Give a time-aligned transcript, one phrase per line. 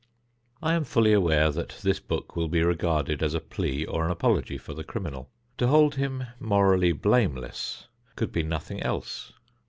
[0.63, 4.09] I am fully aware that this book will be regarded as a plea or an
[4.09, 5.29] apology for the criminal.
[5.59, 7.85] To hold him morally blameless
[8.15, 9.31] could be nothing else.